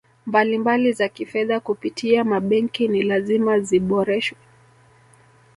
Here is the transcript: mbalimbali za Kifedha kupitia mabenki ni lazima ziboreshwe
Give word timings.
mbalimbali 0.25 0.91
za 0.93 1.09
Kifedha 1.09 1.59
kupitia 1.59 2.23
mabenki 2.23 2.87
ni 2.87 3.03
lazima 3.03 3.59
ziboreshwe 3.59 4.37